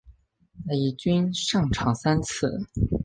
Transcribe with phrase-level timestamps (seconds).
[0.67, 2.65] 在一军上场三次。